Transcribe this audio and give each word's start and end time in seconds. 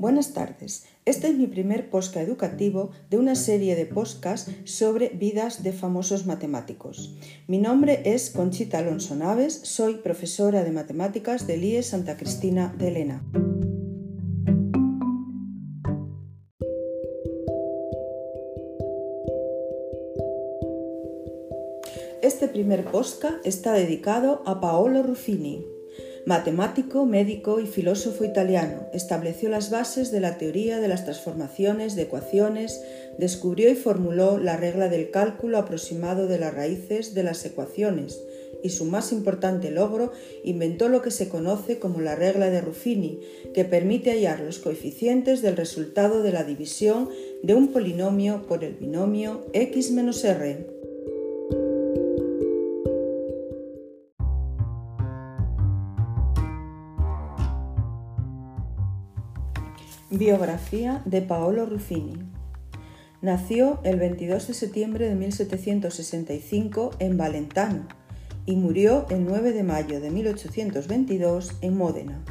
Buenas 0.00 0.32
tardes. 0.32 0.86
Este 1.04 1.28
es 1.28 1.34
mi 1.36 1.46
primer 1.46 1.90
posca 1.90 2.22
educativo 2.22 2.90
de 3.10 3.18
una 3.18 3.34
serie 3.34 3.76
de 3.76 3.84
poscas 3.84 4.50
sobre 4.64 5.10
vidas 5.10 5.62
de 5.62 5.74
famosos 5.74 6.24
matemáticos. 6.24 7.18
Mi 7.46 7.58
nombre 7.58 8.00
es 8.06 8.30
Conchita 8.30 8.78
Alonso 8.78 9.14
Naves, 9.14 9.60
soy 9.62 9.96
profesora 9.96 10.64
de 10.64 10.72
matemáticas 10.72 11.46
del 11.46 11.64
IE 11.64 11.82
Santa 11.82 12.16
Cristina 12.16 12.74
de 12.78 12.88
Elena. 12.88 13.22
Este 22.22 22.48
primer 22.48 22.86
posca 22.86 23.38
está 23.44 23.74
dedicado 23.74 24.42
a 24.46 24.62
Paolo 24.62 25.02
Ruffini, 25.02 25.66
Matemático, 26.26 27.06
médico 27.06 27.60
y 27.60 27.66
filósofo 27.66 28.24
italiano, 28.24 28.86
estableció 28.92 29.48
las 29.48 29.70
bases 29.70 30.10
de 30.10 30.20
la 30.20 30.36
teoría 30.36 30.78
de 30.78 30.88
las 30.88 31.04
transformaciones 31.04 31.96
de 31.96 32.02
ecuaciones, 32.02 32.82
descubrió 33.18 33.70
y 33.70 33.74
formuló 33.74 34.38
la 34.38 34.56
regla 34.56 34.88
del 34.88 35.10
cálculo 35.10 35.58
aproximado 35.58 36.26
de 36.26 36.38
las 36.38 36.52
raíces 36.52 37.14
de 37.14 37.22
las 37.22 37.44
ecuaciones 37.44 38.20
y 38.62 38.70
su 38.70 38.84
más 38.84 39.12
importante 39.12 39.70
logro 39.70 40.12
inventó 40.44 40.88
lo 40.88 41.02
que 41.02 41.10
se 41.10 41.28
conoce 41.28 41.78
como 41.78 42.00
la 42.00 42.14
regla 42.14 42.50
de 42.50 42.60
Ruffini, 42.60 43.20
que 43.54 43.64
permite 43.64 44.10
hallar 44.10 44.40
los 44.40 44.58
coeficientes 44.58 45.42
del 45.42 45.56
resultado 45.56 46.22
de 46.22 46.32
la 46.32 46.44
división 46.44 47.08
de 47.42 47.54
un 47.54 47.68
polinomio 47.68 48.46
por 48.46 48.64
el 48.64 48.74
binomio 48.74 49.46
x 49.52 49.92
menos 49.92 50.24
r. 50.24 50.79
Biografía 60.12 61.02
de 61.04 61.22
Paolo 61.22 61.66
Ruffini. 61.66 62.18
Nació 63.22 63.78
el 63.84 63.96
22 64.00 64.48
de 64.48 64.54
septiembre 64.54 65.08
de 65.08 65.14
1765 65.14 66.90
en 66.98 67.16
Valentano 67.16 67.86
y 68.44 68.56
murió 68.56 69.06
el 69.10 69.24
9 69.24 69.52
de 69.52 69.62
mayo 69.62 70.00
de 70.00 70.10
1822 70.10 71.52
en 71.60 71.76
Módena. 71.76 72.24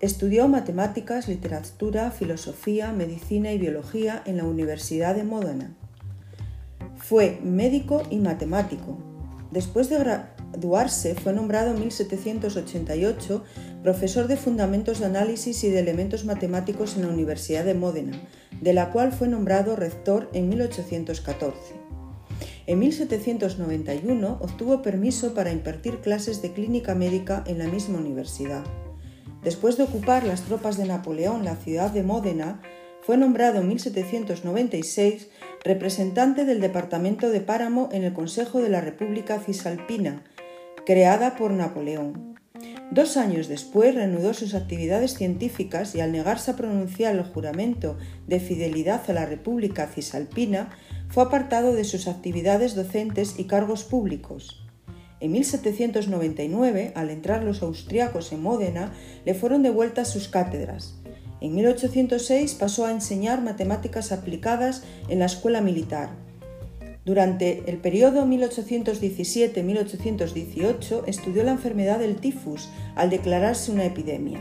Estudió 0.00 0.48
matemáticas, 0.48 1.28
literatura, 1.28 2.10
filosofía, 2.10 2.90
medicina 2.92 3.52
y 3.52 3.58
biología 3.58 4.22
en 4.24 4.38
la 4.38 4.44
Universidad 4.44 5.14
de 5.14 5.24
Módena. 5.24 5.76
Fue 6.96 7.38
médico 7.44 8.02
y 8.08 8.16
matemático. 8.16 8.96
Después 9.50 9.90
de 9.90 9.98
Duarse 10.56 11.14
fue 11.14 11.32
nombrado 11.32 11.72
en 11.72 11.80
1788 11.80 13.44
profesor 13.82 14.28
de 14.28 14.36
Fundamentos 14.36 15.00
de 15.00 15.06
Análisis 15.06 15.62
y 15.64 15.70
de 15.70 15.80
Elementos 15.80 16.24
Matemáticos 16.24 16.96
en 16.96 17.02
la 17.02 17.08
Universidad 17.08 17.64
de 17.64 17.74
Módena, 17.74 18.20
de 18.60 18.72
la 18.72 18.90
cual 18.90 19.12
fue 19.12 19.28
nombrado 19.28 19.76
rector 19.76 20.28
en 20.32 20.48
1814. 20.48 21.74
En 22.66 22.78
1791 22.80 24.38
obtuvo 24.40 24.82
permiso 24.82 25.32
para 25.34 25.52
impartir 25.52 26.00
clases 26.00 26.42
de 26.42 26.52
clínica 26.52 26.94
médica 26.94 27.44
en 27.46 27.58
la 27.58 27.66
misma 27.66 27.98
universidad. 27.98 28.64
Después 29.42 29.76
de 29.76 29.84
ocupar 29.84 30.24
las 30.24 30.42
tropas 30.42 30.76
de 30.76 30.84
Napoleón 30.84 31.44
la 31.44 31.56
ciudad 31.56 31.90
de 31.90 32.02
Módena, 32.02 32.60
fue 33.02 33.16
nombrado 33.16 33.60
en 33.60 33.68
1796 33.68 35.28
representante 35.64 36.44
del 36.44 36.60
departamento 36.60 37.30
de 37.30 37.40
Páramo 37.40 37.88
en 37.92 38.04
el 38.04 38.12
Consejo 38.12 38.60
de 38.60 38.68
la 38.68 38.80
República 38.80 39.38
Cisalpina, 39.38 40.24
creada 40.88 41.36
por 41.36 41.50
Napoleón. 41.50 42.34
Dos 42.90 43.18
años 43.18 43.46
después 43.46 43.94
reanudó 43.94 44.32
sus 44.32 44.54
actividades 44.54 45.12
científicas 45.12 45.94
y 45.94 46.00
al 46.00 46.12
negarse 46.12 46.50
a 46.52 46.56
pronunciar 46.56 47.14
el 47.14 47.24
juramento 47.24 47.98
de 48.26 48.40
fidelidad 48.40 49.02
a 49.06 49.12
la 49.12 49.26
República 49.26 49.86
Cisalpina, 49.88 50.70
fue 51.10 51.24
apartado 51.24 51.74
de 51.74 51.84
sus 51.84 52.08
actividades 52.08 52.74
docentes 52.74 53.38
y 53.38 53.44
cargos 53.44 53.84
públicos. 53.84 54.66
En 55.20 55.32
1799, 55.32 56.92
al 56.94 57.10
entrar 57.10 57.44
los 57.44 57.62
austriacos 57.62 58.32
en 58.32 58.40
Módena, 58.40 58.94
le 59.26 59.34
fueron 59.34 59.62
devueltas 59.62 60.08
sus 60.08 60.28
cátedras. 60.28 60.94
En 61.42 61.54
1806 61.54 62.54
pasó 62.54 62.86
a 62.86 62.92
enseñar 62.92 63.42
matemáticas 63.42 64.10
aplicadas 64.10 64.84
en 65.10 65.18
la 65.18 65.26
escuela 65.26 65.60
militar 65.60 66.27
durante 67.08 67.64
el 67.66 67.78
periodo 67.78 68.24
1817-1818 68.26 71.04
estudió 71.06 71.42
la 71.42 71.52
enfermedad 71.52 71.98
del 71.98 72.16
tifus 72.16 72.68
al 72.96 73.08
declararse 73.08 73.72
una 73.72 73.86
epidemia. 73.86 74.38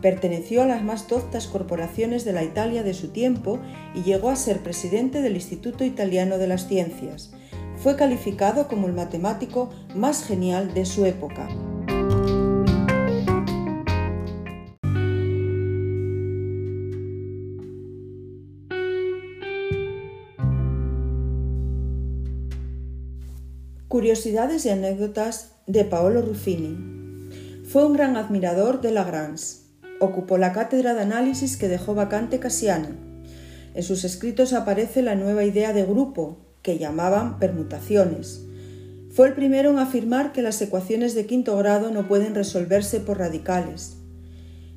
Perteneció 0.00 0.62
a 0.62 0.66
las 0.66 0.84
más 0.84 1.08
doctas 1.08 1.48
corporaciones 1.48 2.24
de 2.24 2.32
la 2.32 2.44
Italia 2.44 2.84
de 2.84 2.94
su 2.94 3.08
tiempo 3.08 3.58
y 3.92 4.04
llegó 4.04 4.30
a 4.30 4.36
ser 4.36 4.60
presidente 4.60 5.20
del 5.20 5.34
Instituto 5.34 5.82
Italiano 5.82 6.38
de 6.38 6.46
las 6.46 6.68
Ciencias. 6.68 7.32
Fue 7.82 7.96
calificado 7.96 8.68
como 8.68 8.86
el 8.86 8.92
matemático 8.92 9.70
más 9.96 10.22
genial 10.22 10.72
de 10.72 10.86
su 10.86 11.06
época. 11.06 11.48
Curiosidades 24.00 24.64
y 24.64 24.70
anécdotas 24.70 25.56
de 25.66 25.84
Paolo 25.84 26.22
Ruffini. 26.22 26.74
Fue 27.68 27.84
un 27.84 27.92
gran 27.92 28.16
admirador 28.16 28.80
de 28.80 28.92
Lagrange. 28.92 29.58
Ocupó 30.00 30.38
la 30.38 30.54
cátedra 30.54 30.94
de 30.94 31.02
análisis 31.02 31.58
que 31.58 31.68
dejó 31.68 31.94
vacante 31.94 32.38
Cassiani. 32.38 32.94
En 33.74 33.82
sus 33.82 34.04
escritos 34.04 34.54
aparece 34.54 35.02
la 35.02 35.16
nueva 35.16 35.44
idea 35.44 35.74
de 35.74 35.84
grupo, 35.84 36.38
que 36.62 36.78
llamaban 36.78 37.38
permutaciones. 37.38 38.40
Fue 39.10 39.28
el 39.28 39.34
primero 39.34 39.68
en 39.68 39.78
afirmar 39.78 40.32
que 40.32 40.40
las 40.40 40.62
ecuaciones 40.62 41.14
de 41.14 41.26
quinto 41.26 41.54
grado 41.58 41.90
no 41.90 42.08
pueden 42.08 42.34
resolverse 42.34 43.00
por 43.00 43.18
radicales. 43.18 43.98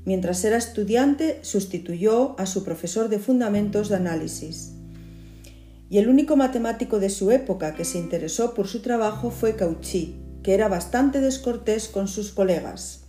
Mientras 0.04 0.44
era 0.44 0.58
estudiante, 0.58 1.40
sustituyó 1.44 2.38
a 2.38 2.46
su 2.46 2.66
profesor 2.66 3.08
de 3.08 3.20
fundamentos 3.20 3.88
de 3.88 3.96
análisis 3.96 4.73
y 5.94 6.00
el 6.00 6.10
único 6.10 6.36
matemático 6.36 7.00
de 7.00 7.12
su 7.12 7.30
época 7.30 7.76
que 7.76 7.86
se 7.86 8.00
interesó 8.00 8.56
por 8.56 8.68
su 8.68 8.82
trabajo 8.82 9.30
fue 9.30 9.56
Cauchy, 9.56 10.16
que 10.42 10.56
era 10.56 10.68
bastante 10.68 11.22
descortés 11.22 11.88
con 11.88 12.08
sus 12.08 12.32
colegas. 12.32 13.02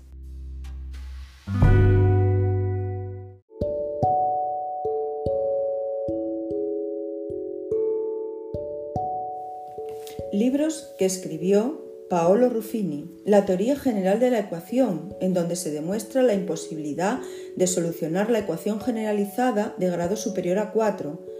Libros 10.31 10.95
que 10.99 11.06
escribió 11.06 11.81
Paolo 12.11 12.51
Ruffini, 12.51 13.11
La 13.25 13.47
teoría 13.47 13.77
general 13.77 14.21
de 14.21 14.31
la 14.31 14.41
ecuación, 14.41 15.16
en 15.22 15.33
donde 15.33 15.56
se 15.56 15.71
demuestra 15.71 16.22
la 16.22 16.34
imposibilidad 16.34 17.21
de 17.56 17.66
solucionar 17.66 18.28
la 18.28 18.41
ecuación 18.41 18.78
generalizada 18.78 19.75
de 19.78 19.89
grado 19.89 20.19
superior 20.19 20.59
a 20.59 20.71
4, 20.72 21.34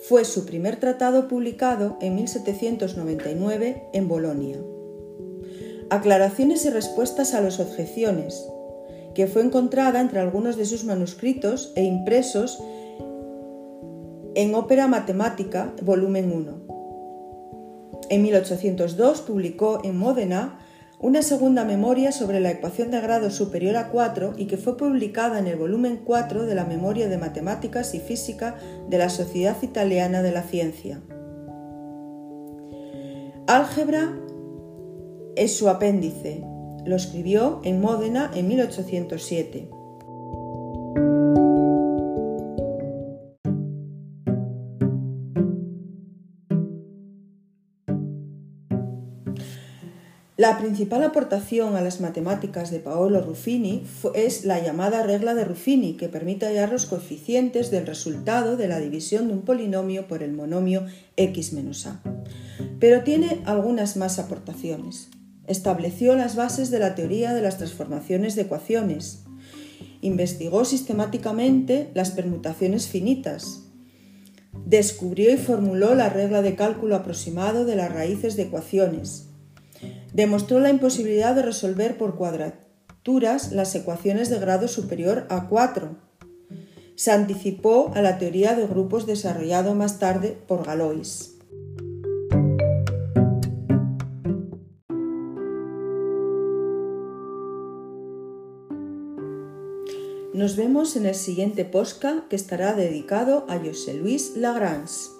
fue 0.00 0.24
su 0.24 0.46
primer 0.46 0.76
tratado 0.76 1.28
publicado 1.28 1.98
en 2.00 2.16
1799 2.16 3.84
en 3.92 4.08
Bolonia. 4.08 4.58
Aclaraciones 5.90 6.64
y 6.64 6.70
respuestas 6.70 7.34
a 7.34 7.40
las 7.40 7.60
objeciones, 7.60 8.46
que 9.14 9.26
fue 9.26 9.42
encontrada 9.42 10.00
entre 10.00 10.20
algunos 10.20 10.56
de 10.56 10.64
sus 10.64 10.84
manuscritos 10.84 11.72
e 11.76 11.84
impresos 11.84 12.62
en 14.34 14.54
Ópera 14.54 14.86
Matemática, 14.86 15.74
volumen 15.82 16.32
1. 16.32 16.60
En 18.08 18.22
1802 18.22 19.20
publicó 19.20 19.80
en 19.84 19.98
Módena 19.98 20.60
una 21.02 21.22
segunda 21.22 21.64
memoria 21.64 22.12
sobre 22.12 22.40
la 22.40 22.50
ecuación 22.50 22.90
de 22.90 23.00
grado 23.00 23.30
superior 23.30 23.76
a 23.76 23.88
4 23.88 24.34
y 24.36 24.46
que 24.46 24.58
fue 24.58 24.76
publicada 24.76 25.38
en 25.38 25.46
el 25.46 25.56
volumen 25.56 26.02
4 26.04 26.44
de 26.44 26.54
la 26.54 26.66
Memoria 26.66 27.08
de 27.08 27.16
Matemáticas 27.16 27.94
y 27.94 28.00
Física 28.00 28.56
de 28.88 28.98
la 28.98 29.08
Sociedad 29.08 29.56
Italiana 29.62 30.22
de 30.22 30.32
la 30.32 30.42
Ciencia. 30.42 31.00
Álgebra 33.46 34.14
es 35.36 35.56
su 35.56 35.70
apéndice. 35.70 36.44
Lo 36.84 36.96
escribió 36.96 37.60
en 37.64 37.80
Módena 37.80 38.30
en 38.34 38.48
1807. 38.48 39.79
La 50.40 50.56
principal 50.56 51.04
aportación 51.04 51.76
a 51.76 51.82
las 51.82 52.00
matemáticas 52.00 52.70
de 52.70 52.80
Paolo 52.80 53.20
Ruffini 53.20 53.82
es 54.14 54.46
la 54.46 54.58
llamada 54.58 55.02
regla 55.02 55.34
de 55.34 55.44
Ruffini, 55.44 55.98
que 55.98 56.08
permite 56.08 56.46
hallar 56.46 56.72
los 56.72 56.86
coeficientes 56.86 57.70
del 57.70 57.86
resultado 57.86 58.56
de 58.56 58.66
la 58.66 58.80
división 58.80 59.28
de 59.28 59.34
un 59.34 59.42
polinomio 59.42 60.08
por 60.08 60.22
el 60.22 60.32
monomio 60.32 60.86
x 61.18 61.52
menos 61.52 61.86
a. 61.86 62.00
Pero 62.78 63.02
tiene 63.02 63.42
algunas 63.44 63.98
más 63.98 64.18
aportaciones. 64.18 65.10
Estableció 65.46 66.14
las 66.14 66.36
bases 66.36 66.70
de 66.70 66.78
la 66.78 66.94
teoría 66.94 67.34
de 67.34 67.42
las 67.42 67.58
transformaciones 67.58 68.34
de 68.34 68.40
ecuaciones 68.40 69.24
investigó 70.00 70.64
sistemáticamente 70.64 71.90
las 71.92 72.12
permutaciones 72.12 72.88
finitas, 72.88 73.64
descubrió 74.64 75.34
y 75.34 75.36
formuló 75.36 75.94
la 75.94 76.08
regla 76.08 76.40
de 76.40 76.54
cálculo 76.54 76.96
aproximado 76.96 77.66
de 77.66 77.76
las 77.76 77.92
raíces 77.92 78.36
de 78.36 78.44
ecuaciones, 78.44 79.26
demostró 80.12 80.60
la 80.60 80.70
imposibilidad 80.70 81.34
de 81.34 81.42
resolver 81.42 81.96
por 81.96 82.16
cuadraturas 82.16 83.52
las 83.52 83.74
ecuaciones 83.74 84.30
de 84.30 84.38
grado 84.38 84.68
superior 84.68 85.26
a 85.30 85.48
4, 85.48 85.96
se 87.00 87.12
anticipó 87.12 87.92
a 87.94 88.02
la 88.02 88.18
teoría 88.18 88.54
de 88.54 88.66
grupos 88.66 89.06
desarrollado 89.06 89.74
más 89.74 89.98
tarde 89.98 90.36
por 90.46 90.66
Galois. 90.66 91.36
Nos 100.34 100.56
vemos 100.56 100.96
en 100.96 101.06
el 101.06 101.14
siguiente 101.14 101.64
posca 101.64 102.24
que 102.30 102.36
estará 102.36 102.72
dedicado 102.74 103.44
a 103.48 103.58
José 103.58 103.94
Luis 103.94 104.36
Lagrange. 104.36 105.19